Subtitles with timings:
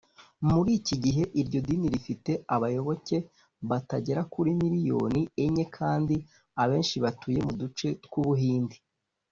[0.49, 3.17] muri iki gihe iryo dini rifite abayoboke
[3.69, 6.15] batagera kuri miriyoni enye, kandi
[6.63, 8.77] abenshi batuye mu duce tw’u buhindi